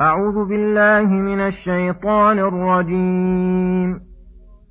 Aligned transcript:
أعوذ 0.00 0.48
بالله 0.48 1.06
من 1.06 1.40
الشيطان 1.40 2.38
الرجيم. 2.38 4.00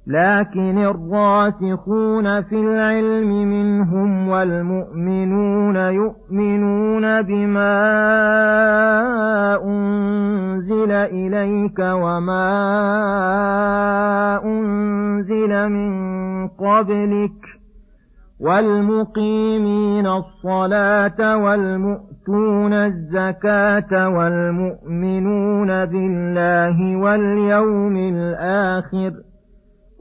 لكن 0.07 0.77
الراسخون 0.77 2.41
في 2.41 2.55
العلم 2.55 3.47
منهم 3.47 4.27
والمؤمنون 4.27 5.75
يؤمنون 5.75 7.21
بما 7.21 7.75
أنزل 9.63 10.91
إليك 10.91 11.79
وما 11.79 12.49
أنزل 14.45 15.69
من 15.69 15.93
قبلك. 16.47 17.52
والمقيمين 18.43 20.07
الصلاة 20.07 21.37
والمؤتون 21.37 22.73
الزكاة 22.73 24.09
والمؤمنون 24.09 25.85
بالله 25.85 26.97
واليوم 26.97 27.97
الآخر 27.97 29.13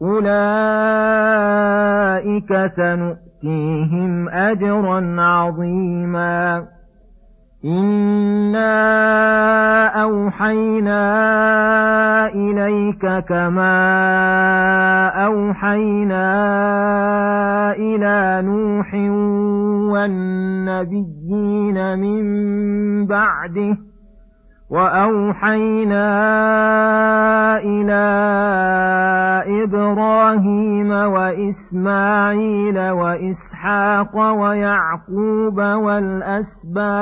أولئك 0.03 0.27
سنؤتيهم 2.67 4.29
أجرا 4.29 5.23
عظيما 5.23 6.67
إنا 7.65 8.67
أوحينا 10.03 11.03
إليك 12.27 13.25
كما 13.29 13.79
أوحينا 15.09 16.27
إلى 17.73 18.43
نوح 18.45 18.95
والنبيين 20.73 21.79
من 21.99 22.23
بعده 23.07 23.92
وأوحينا 24.73 26.09
إلى 27.61 28.05
إبراهيم 29.65 30.91
وإسماعيل 30.91 32.79
وإسحاق 32.91 34.17
ويعقوب 34.17 35.59
والأسباط 35.87 36.95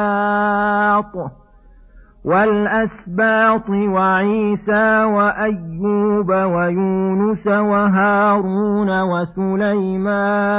والأسباط 2.25 3.71
وعيسى 3.71 5.05
وأيوب 5.05 6.29
ويونس 6.29 7.47
وهارون 7.47 9.01
وسليمان 9.03 10.51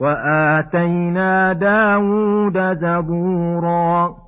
وآتينا 0.00 1.52
داود 1.52 2.58
زبوراً. 2.76 4.27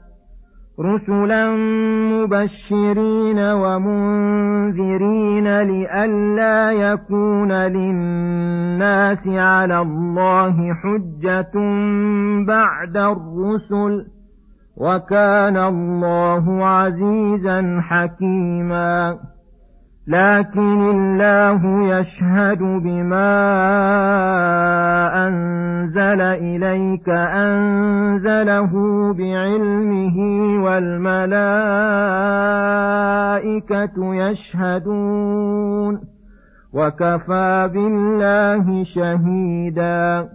رسلا 0.81 1.55
مبشرين 2.11 3.39
ومنذرين 3.39 5.07
لئلا 5.61 6.71
يكون 6.71 7.51
للناس 7.51 9.27
على 9.27 9.79
الله 9.79 10.73
حجة 10.73 11.51
بعد 12.47 12.97
الرسل 12.97 14.05
وكان 14.77 15.57
الله 15.57 16.65
عزيزا 16.65 17.81
حكيما 17.81 19.17
لكن 20.11 20.81
الله 20.89 21.61
يشهد 21.95 22.59
بما 22.59 23.31
أنزل 25.27 26.21
إليك 26.21 27.09
أنزله 27.45 28.71
بعلمه 29.13 30.17
والملائكة 30.63 31.35
يشهدون 34.15 35.93
وكفى 36.73 37.69
بالله 37.73 38.83
شهيدا. 38.83 40.29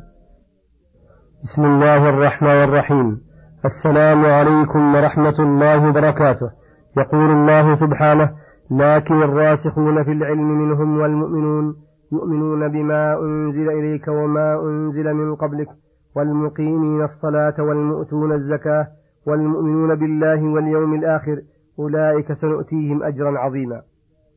بسم 1.43 1.64
الله 1.64 2.08
الرحمن 2.08 2.64
الرحيم. 2.64 3.20
السلام 3.64 4.25
عليكم 4.26 4.94
ورحمة 4.94 5.38
الله 5.38 5.88
وبركاته. 5.88 6.50
يقول 6.98 7.31
الله 7.31 7.75
سبحانه 7.75 8.45
لكن 8.71 9.22
الراسخون 9.22 10.04
في 10.04 10.12
العلم 10.12 10.49
منهم 10.49 11.00
والمؤمنون 11.00 11.77
يؤمنون 12.12 12.69
بما 12.69 13.19
أنزل 13.21 13.71
إليك 13.71 14.09
وما 14.09 14.60
أنزل 14.60 15.15
من 15.15 15.34
قبلك 15.34 15.69
والمقيمين 16.16 17.03
الصلاة 17.03 17.55
والمؤتون 17.59 18.32
الزكاة 18.32 18.87
والمؤمنون 19.26 19.94
بالله 19.94 20.44
واليوم 20.53 20.94
الآخر 20.94 21.43
أولئك 21.78 22.32
سنؤتيهم 22.32 23.03
أجرا 23.03 23.38
عظيما. 23.38 23.82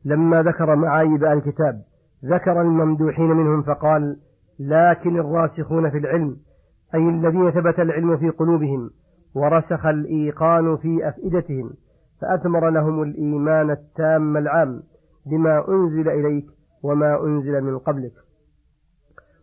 لما 0.04 0.42
ذكر 0.42 0.76
معايب 0.76 1.24
الكتاب 1.24 1.82
ذكر 2.24 2.60
الممدوحين 2.60 3.30
منهم 3.30 3.62
فقال 3.62 4.16
لكن 4.60 5.16
الراسخون 5.16 5.90
في 5.90 5.98
العلم 5.98 6.36
أي 6.94 7.08
الذين 7.08 7.50
ثبت 7.50 7.78
العلم 7.80 8.16
في 8.16 8.30
قلوبهم 8.30 8.90
ورسخ 9.34 9.86
الإيقان 9.86 10.76
في 10.76 11.08
أفئدتهم 11.08 11.70
فأثمر 12.20 12.70
لهم 12.70 13.02
الإيمان 13.02 13.70
التام 13.70 14.36
العام 14.36 14.82
بما 15.26 15.68
أنزل 15.68 16.08
إليك 16.08 16.46
وما 16.82 17.22
أنزل 17.22 17.60
من 17.60 17.78
قبلك. 17.78 18.12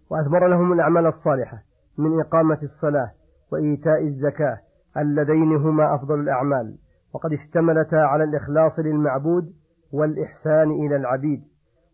وأثمر 0.10 0.48
لهم 0.48 0.74
الأعمال 0.74 1.06
الصالحة 1.06 1.58
من 1.98 2.20
إقامة 2.20 2.60
الصلاة 2.64 3.12
وإيتاء 3.52 4.04
الزكاة 4.08 4.58
اللذين 4.98 5.56
هما 5.56 5.96
أفضل 5.96 6.20
الأعمال. 6.20 6.78
وقد 7.14 7.34
اشتملتا 7.34 7.96
على 7.96 8.24
الإخلاص 8.24 8.80
للمعبود 8.80 9.54
والإحسان 9.94 10.72
إلى 10.72 10.96
العبيد. 10.96 11.44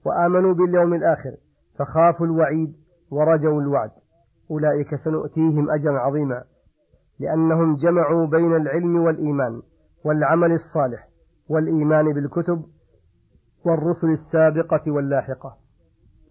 وآمنوا 0.06 0.54
باليوم 0.54 0.94
الآخر 0.94 1.32
فخافوا 1.80 2.26
الوعيد 2.26 2.74
ورجوا 3.12 3.62
الوعد. 3.62 3.92
أولئك 4.52 4.96
سنؤتيهم 4.96 5.72
أجرا 5.72 6.00
عظيما 6.00 6.44
لأنهم 7.20 7.76
جمعوا 7.76 8.28
بين 8.28 8.56
العلم 8.56 8.96
والإيمان. 8.96 9.62
والعمل 10.06 10.52
الصالح 10.52 11.08
والإيمان 11.50 12.14
بالكتب 12.14 12.64
والرسل 13.66 14.08
السابقة 14.08 14.92
واللاحقة. 14.92 15.58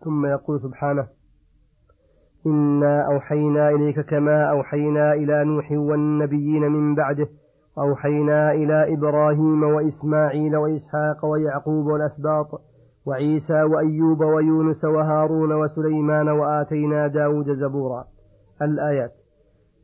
ثم 0.05 0.27
يقول 0.27 0.61
سبحانه 0.61 1.07
إنا 2.47 3.07
أوحينا 3.07 3.69
إليك 3.69 4.01
كما 4.01 4.51
أوحينا 4.51 5.13
إلى 5.13 5.45
نوح 5.45 5.73
والنبيين 5.73 6.63
من 6.63 6.95
بعده 6.95 7.29
أوحينا 7.79 8.53
إلى 8.53 8.95
إبراهيم 8.95 9.63
وإسماعيل 9.63 10.57
وإسحاق 10.57 11.25
ويعقوب 11.25 11.87
والأسباط 11.87 12.47
وعيسى 13.07 13.63
وأيوب 13.63 14.21
ويونس 14.21 14.85
وهارون 14.85 15.53
وسليمان 15.53 16.29
وآتينا 16.29 17.07
داود 17.07 17.57
زبورا. 17.57 18.05
الآيات. 18.63 19.13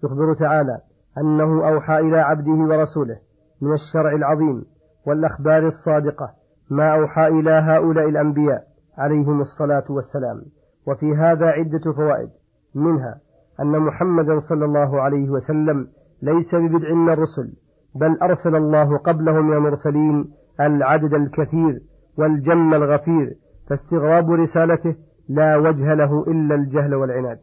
يخبر 0.05 0.35
تعالى 0.35 0.81
أنه 1.19 1.69
أوحى 1.69 1.99
إلى 1.99 2.21
عبده 2.21 2.53
ورسوله 2.53 3.28
من 3.61 3.73
الشرع 3.73 4.13
العظيم 4.13 4.65
والأخبار 5.07 5.67
الصادقة 5.67 6.31
ما 6.71 6.95
أوحى 6.95 7.27
إلى 7.27 7.51
هؤلاء 7.51 8.09
الأنبياء 8.09 8.65
عليهم 8.99 9.41
الصلاة 9.41 9.85
والسلام. 9.91 10.43
وفي 10.87 11.17
هذا 11.17 11.47
عدة 11.47 11.93
فوائد. 11.97 12.29
منها 12.75 13.21
أن 13.61 13.79
محمدا 13.79 14.39
صلى 14.39 14.65
الله 14.65 15.01
عليه 15.01 15.31
وسلم 15.31 15.89
ليس 16.23 16.55
ببدع 16.55 16.95
من 16.95 17.11
الرسل 17.11 17.53
بل 17.95 18.19
أرسل 18.23 18.57
الله 18.57 18.99
قبله 18.99 19.33
من 19.41 19.53
المرسلين 19.53 20.31
العدد 20.61 21.15
الكثير 21.15 21.81
والجم 22.19 22.75
الغفير 22.75 23.35
فاستغراب 23.69 24.31
رسالته 24.31 24.97
لا 25.29 25.57
وجه 25.57 25.95
له 25.95 26.25
إلا 26.29 26.55
الجهل 26.55 26.95
والعناد. 26.95 27.39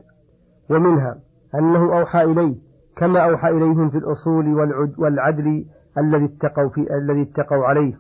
ومنها 0.70 1.18
أنه 1.56 2.00
أوحى 2.00 2.24
إليه 2.24 2.56
كما 2.98 3.20
أوحى 3.20 3.50
إليهم 3.50 3.90
في 3.90 3.98
الأصول 3.98 4.54
والعدل 4.98 5.66
الذي 5.98 6.26
اتقوا 6.26 6.70
في 6.70 6.96
الذي 6.98 7.22
اتقوا 7.22 7.66
عليه. 7.66 7.94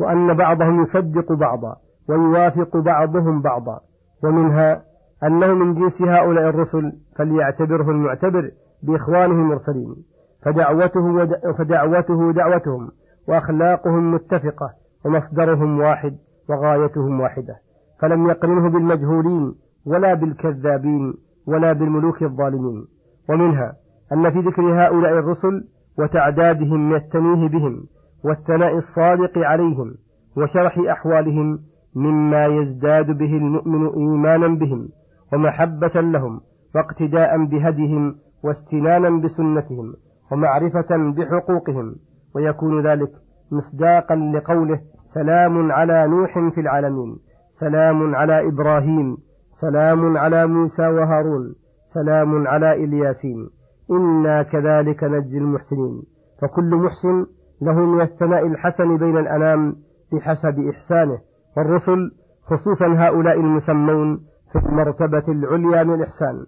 وأن 0.00 0.34
بعضهم 0.34 0.80
يصدق 0.80 1.32
بعضا 1.32 1.76
ويوافق 2.08 2.76
بعضهم 2.76 3.42
بعضا. 3.42 3.80
ومنها 4.24 4.82
أنه 5.24 5.54
من 5.54 5.74
جنس 5.74 6.02
هؤلاء 6.02 6.48
الرسل 6.48 6.92
فليعتبره 7.16 7.90
المعتبر 7.90 8.50
بإخوانه 8.82 9.34
المرسلين. 9.34 9.96
فدعوته, 10.42 11.26
فدعوته 11.52 12.32
دعوتهم 12.32 12.90
وأخلاقهم 13.28 14.14
متفقة 14.14 14.70
ومصدرهم 15.04 15.80
واحد 15.80 16.16
وغايتهم 16.48 17.20
واحدة. 17.20 17.56
فلم 18.00 18.28
يقرنه 18.28 18.70
بالمجهولين 18.70 19.54
ولا 19.86 20.14
بالكذابين 20.14 21.14
ولا 21.46 21.72
بالملوك 21.72 22.22
الظالمين. 22.22 22.86
ومنها 23.28 23.76
أن 24.12 24.30
في 24.30 24.40
ذكر 24.40 24.62
هؤلاء 24.62 25.12
الرسل 25.12 25.64
وتعدادهم 25.98 26.88
من 26.88 26.96
التنويه 26.96 27.48
بهم 27.48 27.86
والثناء 28.24 28.76
الصادق 28.76 29.38
عليهم 29.38 29.94
وشرح 30.36 30.78
أحوالهم 30.78 31.58
مما 31.94 32.46
يزداد 32.46 33.06
به 33.06 33.36
المؤمن 33.36 33.86
إيمانا 33.86 34.48
بهم 34.48 34.88
ومحبة 35.32 36.00
لهم 36.00 36.40
واقتداء 36.74 37.44
بهديهم 37.44 38.14
واستنانا 38.44 39.22
بسنتهم 39.22 39.94
ومعرفة 40.32 41.12
بحقوقهم 41.16 41.96
ويكون 42.34 42.86
ذلك 42.86 43.10
مصداقا 43.52 44.16
لقوله 44.16 44.80
سلام 45.06 45.72
على 45.72 46.06
نوح 46.06 46.38
في 46.54 46.60
العالمين 46.60 47.16
سلام 47.50 48.14
على 48.14 48.48
إبراهيم 48.48 49.16
سلام 49.52 50.16
على 50.16 50.46
موسى 50.46 50.86
وهارون 50.86 51.54
سلام 51.86 52.46
على 52.46 52.84
إلياسين. 52.84 53.48
إنا 53.90 54.42
كذلك 54.42 55.04
نجزي 55.04 55.38
المحسنين. 55.38 56.02
فكل 56.42 56.74
محسن 56.74 57.26
له 57.62 57.74
من 57.74 58.00
الثناء 58.00 58.46
الحسن 58.46 58.96
بين 58.96 59.18
الأنام 59.18 59.76
بحسب 60.12 60.58
إحسانه. 60.70 61.18
والرسل 61.56 62.12
خصوصا 62.46 62.86
هؤلاء 62.86 63.40
المسمون 63.40 64.16
في 64.52 64.58
المرتبة 64.58 65.24
العليا 65.28 65.84
من 65.84 65.94
الإحسان 65.94 66.46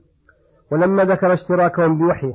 ولما 0.72 1.04
ذكر 1.04 1.32
اشتراكهم 1.32 1.98
بوحيه 1.98 2.34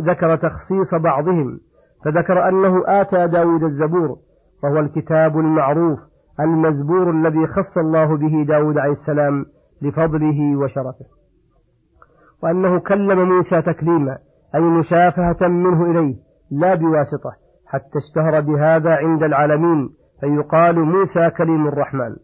ذكر 0.00 0.36
تخصيص 0.36 0.94
بعضهم 0.94 1.60
فذكر 2.04 2.48
أنه 2.48 2.82
آتى 2.86 3.26
داود 3.26 3.62
الزبور 3.62 4.18
وهو 4.64 4.78
الكتاب 4.78 5.38
المعروف 5.38 5.98
المزبور 6.40 7.10
الذي 7.10 7.46
خص 7.46 7.78
الله 7.78 8.16
به 8.16 8.44
داود 8.48 8.78
عليه 8.78 8.90
السلام 8.90 9.46
لفضله 9.82 10.56
وشرفه. 10.56 11.19
وأنه 12.42 12.80
كلم 12.80 13.28
موسى 13.28 13.62
تكليما 13.62 14.18
أي 14.54 14.60
مشافهة 14.60 15.48
منه 15.48 15.90
إليه 15.90 16.16
لا 16.50 16.74
بواسطة 16.74 17.32
حتى 17.66 17.98
اشتهر 17.98 18.40
بهذا 18.40 18.96
عند 18.96 19.22
العالمين 19.22 19.90
فيقال 20.20 20.80
موسى 20.80 21.30
كليم 21.30 21.68
الرحمن. 21.68 22.16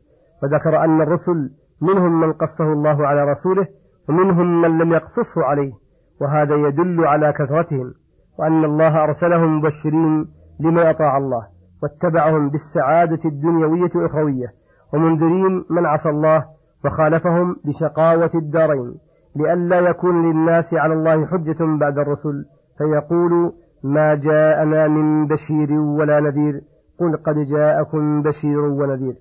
وذكر 0.43 0.85
أن 0.85 1.01
الرسل 1.03 1.51
منهم 1.83 2.21
من 2.21 2.33
قصه 2.33 2.73
الله 2.73 3.07
على 3.07 3.25
رسوله 3.25 3.67
ومنهم 4.09 4.63
من 4.63 4.79
لم 4.79 4.93
يقصصه 4.93 5.45
عليه 5.45 5.73
وهذا 6.21 6.55
يدل 6.55 7.05
على 7.05 7.33
كثرتهم 7.33 7.95
وأن 8.39 8.65
الله 8.65 9.05
أرسلهم 9.05 9.59
مبشرين 9.59 10.29
لمن 10.61 10.79
أطاع 10.79 11.17
الله 11.17 11.47
واتبعهم 11.83 12.51
بالسعادة 12.51 13.19
الدنيوية 13.25 13.91
والأخروية 13.95 14.47
ومنذرين 14.95 15.65
من 15.71 15.87
عصى 15.87 16.09
الله 16.09 16.45
وخالفهم 16.85 17.57
بشقاوة 17.65 18.31
الدارين. 18.35 18.95
لئلا 19.37 19.79
يكون 19.79 20.31
للناس 20.31 20.75
على 20.75 20.95
الله 20.95 21.27
حجة 21.27 21.79
بعد 21.81 21.99
الرسل 21.99 22.45
فيقول 22.79 23.53
ما 23.85 24.15
جاءنا 24.15 24.89
من 24.89 25.27
بشير 25.27 25.73
ولا 25.73 26.21
نذير 26.21 26.61
قل 27.01 27.17
قد 27.17 27.35
جاءكم 27.35 28.23
بشير 28.23 28.61
ونذير. 28.61 29.15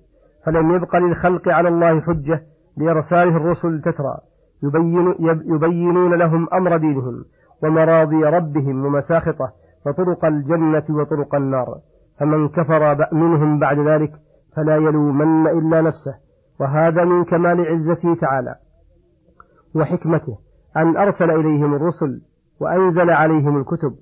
فلم 0.46 0.74
يبق 0.74 0.96
للخلق 0.96 1.48
على 1.48 1.68
الله 1.68 2.00
حجة 2.00 2.42
لإرساله 2.76 3.36
الرسل 3.36 3.80
تترى 3.80 4.16
يبين 4.62 5.14
يبينون 5.54 6.14
لهم 6.18 6.46
أمر 6.52 6.76
دينهم 6.76 7.24
ومراضي 7.62 8.24
ربهم 8.24 8.86
ومساخطه 8.86 9.52
وطرق 9.86 10.24
الجنة 10.24 10.84
وطرق 10.90 11.34
النار. 11.34 11.78
فمن 12.20 12.48
كفر 12.48 12.96
منهم 13.12 13.58
بعد 13.58 13.78
ذلك 13.78 14.12
فلا 14.56 14.76
يلومن 14.76 15.46
إلا 15.46 15.80
نفسه 15.80 16.14
وهذا 16.60 17.04
من 17.04 17.24
كمال 17.24 17.60
عزته 17.60 18.14
تعالى. 18.14 18.54
وحكمته 19.76 20.38
أن 20.76 20.96
أرسل 20.96 21.30
إليهم 21.30 21.74
الرسل 21.74 22.20
وأنزل 22.60 23.10
عليهم 23.10 23.56
الكتب 23.58 23.94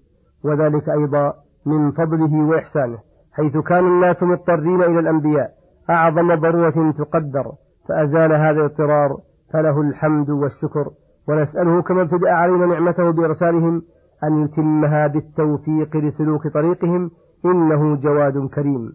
وذلك 0.44 0.88
أيضا 0.88 1.34
من 1.66 1.90
فضله 1.90 2.48
وإحسانه 2.48 2.98
حيث 3.32 3.56
كان 3.56 3.86
الناس 3.86 4.22
مضطرين 4.22 4.82
إلى 4.82 4.98
الأنبياء 4.98 5.50
أعظم 5.90 6.34
ضرورة 6.34 6.92
تقدر 6.92 7.52
فأزال 7.88 8.32
هذا 8.32 8.50
الاضطرار 8.50 9.18
فله 9.52 9.80
الحمد 9.80 10.30
والشكر 10.30 10.90
ونسأله 11.28 11.82
كما 11.82 12.02
ابتدأ 12.02 12.30
علينا 12.30 12.66
نعمته 12.66 13.10
بإرسالهم 13.10 13.82
أن 14.24 14.44
يتمها 14.44 15.06
بالتوفيق 15.06 15.96
لسلوك 15.96 16.48
طريقهم 16.48 17.10
إنه 17.44 17.96
جواد 17.96 18.48
كريم. 18.54 18.92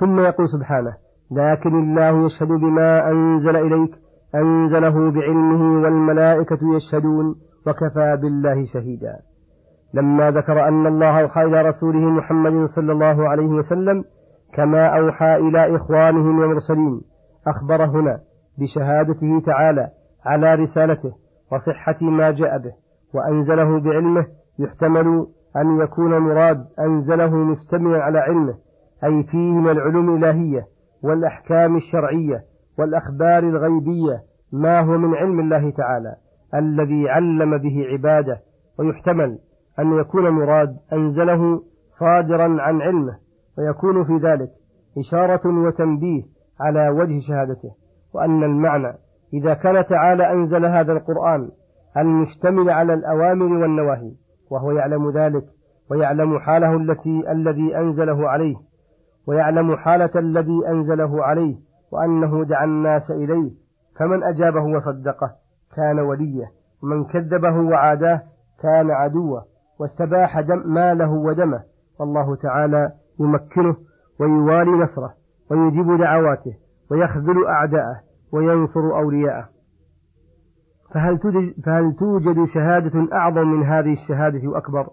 ثم 0.00 0.20
يقول 0.20 0.48
سبحانه 0.48 0.94
لكن 1.30 1.74
الله 1.74 2.24
يشهد 2.26 2.48
بما 2.48 3.10
أنزل 3.10 3.56
إليك 3.56 3.90
أنزله 4.34 5.10
بعلمه 5.10 5.82
والملائكة 5.82 6.58
يشهدون 6.76 7.36
وكفى 7.66 8.18
بالله 8.22 8.64
شهيدا. 8.64 9.16
لما 9.94 10.30
ذكر 10.30 10.68
أن 10.68 10.86
الله 10.86 11.22
أوحى 11.22 11.42
إلى 11.42 11.62
رسوله 11.62 12.10
محمد 12.10 12.64
صلى 12.64 12.92
الله 12.92 13.28
عليه 13.28 13.48
وسلم 13.48 14.04
كما 14.54 14.86
أوحى 14.98 15.36
إلى 15.36 15.76
إخوانه 15.76 16.20
المرسلين 16.20 17.00
أخبر 17.46 17.84
هنا 17.84 18.20
بشهادته 18.58 19.40
تعالى 19.46 19.88
على 20.26 20.54
رسالته 20.54 21.12
وصحة 21.52 21.96
ما 22.00 22.30
جاء 22.30 22.58
به 22.58 22.72
وأنزله 23.14 23.80
بعلمه 23.80 24.26
يحتمل 24.58 25.26
أن 25.56 25.80
يكون 25.80 26.18
مراد 26.18 26.64
أنزله 26.80 27.36
مشتملا 27.36 28.02
على 28.02 28.18
علمه 28.18 28.54
أي 29.04 29.22
فيه 29.22 29.52
من 29.52 29.70
العلوم 29.70 30.16
الإلهية 30.16 30.66
والأحكام 31.02 31.76
الشرعية 31.76 32.44
والأخبار 32.78 33.38
الغيبية 33.38 34.22
ما 34.52 34.80
هو 34.80 34.98
من 34.98 35.14
علم 35.14 35.40
الله 35.40 35.70
تعالى 35.70 36.16
الذي 36.54 37.08
علم 37.08 37.58
به 37.58 37.86
عباده 37.92 38.40
ويحتمل 38.78 39.38
أن 39.78 39.98
يكون 39.98 40.30
مراد 40.30 40.76
أنزله 40.92 41.62
صادرا 41.90 42.62
عن 42.62 42.82
علمه 42.82 43.18
ويكون 43.58 44.04
في 44.04 44.26
ذلك 44.26 44.50
إشارة 44.98 45.66
وتنبيه 45.66 46.22
على 46.60 46.88
وجه 46.88 47.18
شهادته 47.18 47.70
وأن 48.14 48.42
المعنى 48.42 48.94
إذا 49.34 49.54
كان 49.54 49.86
تعالى 49.86 50.32
أنزل 50.32 50.66
هذا 50.66 50.92
القرآن 50.92 51.50
المشتمل 51.96 52.70
على 52.70 52.94
الأوامر 52.94 53.44
والنواهي 53.44 54.12
وهو 54.50 54.70
يعلم 54.70 55.10
ذلك 55.10 55.44
ويعلم 55.90 56.38
حاله 56.38 56.76
التي 56.76 57.32
الذي 57.32 57.76
أنزله 57.76 58.28
عليه 58.28 58.56
ويعلم 59.26 59.76
حالة 59.76 60.10
الذي 60.16 60.68
أنزله 60.68 61.24
عليه 61.24 61.56
وأنه 61.92 62.44
دعا 62.44 62.64
الناس 62.64 63.10
إليه 63.10 63.50
فمن 63.98 64.22
أجابه 64.22 64.62
وصدقه 64.62 65.30
كان 65.76 65.98
وليه 65.98 66.46
ومن 66.82 67.04
كذبه 67.04 67.60
وعاداه 67.60 68.22
كان 68.62 68.90
عدوه 68.90 69.44
واستباح 69.80 70.40
دم 70.40 70.74
ماله 70.74 71.10
ودمه 71.10 71.62
والله 72.00 72.36
تعالى 72.36 72.92
يمكنه 73.20 73.76
ويوالي 74.20 74.70
نصره 74.70 75.14
ويجيب 75.50 75.98
دعواته 75.98 76.54
ويخذل 76.90 77.46
أعداءه 77.46 78.00
وينصر 78.32 78.80
أولياءه. 78.80 79.48
فهل 80.94 81.18
فهل 81.64 81.94
توجد 81.98 82.44
شهادة 82.54 83.12
أعظم 83.12 83.48
من 83.48 83.62
هذه 83.62 83.92
الشهادة 83.92 84.48
وأكبر؟ 84.48 84.88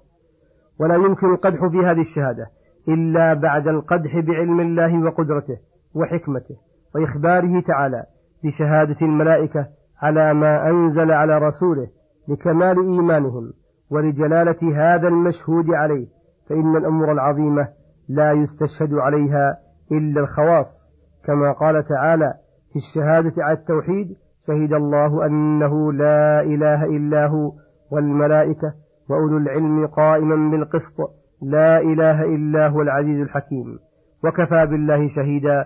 ولا 0.79 0.95
يمكن 0.95 1.33
القدح 1.33 1.67
في 1.67 1.77
هذه 1.77 2.01
الشهادة 2.01 2.47
إلا 2.87 3.33
بعد 3.33 3.67
القدح 3.67 4.19
بعلم 4.19 4.59
الله 4.59 5.05
وقدرته 5.05 5.57
وحكمته. 5.95 6.55
وإخباره 6.95 7.59
تعالى 7.59 8.03
بشهادة 8.43 8.97
الملائكة 9.01 9.67
على 10.01 10.33
ما 10.33 10.69
أنزل 10.69 11.11
على 11.11 11.37
رسوله 11.37 11.87
لكمال 12.27 12.75
إيمانهم 12.93 13.53
ولجلالة 13.91 14.75
هذا 14.75 15.07
المشهود 15.07 15.65
عليه 15.69 16.07
فإن 16.49 16.77
الأمور 16.77 17.11
العظيمة 17.11 17.67
لا 18.09 18.31
يستشهد 18.31 18.93
عليها 18.93 19.57
إلا 19.91 20.21
الخواص. 20.21 20.95
كما 21.25 21.51
قال 21.51 21.83
تعالى 21.83 22.33
في 22.73 22.75
الشهادة 22.75 23.33
على 23.43 23.57
التوحيد 23.57 24.15
شهد 24.47 24.73
الله 24.73 25.25
أنه 25.25 25.93
لا 25.93 26.41
إله 26.41 26.85
إلا 26.85 27.27
هو 27.27 27.51
والملائكة 27.91 28.73
وأولو 29.09 29.37
العلم 29.37 29.87
قائما 29.87 30.51
بالقسط 30.51 30.97
لا 31.41 31.79
إله 31.79 32.21
إلا 32.21 32.67
هو 32.67 32.81
العزيز 32.81 33.19
الحكيم. 33.19 33.79
وكفى 34.23 34.65
بالله 34.65 35.07
شهيدا 35.07 35.65